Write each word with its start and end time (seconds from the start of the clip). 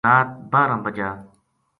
رات 0.09 0.29
باہرہ 0.51 0.77
بجا 0.83 1.09